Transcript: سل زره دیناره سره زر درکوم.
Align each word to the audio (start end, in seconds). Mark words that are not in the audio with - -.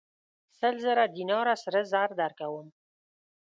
سل 0.57 0.75
زره 0.85 1.05
دیناره 1.15 1.55
سره 1.63 1.81
زر 1.91 2.09
درکوم. 2.19 2.67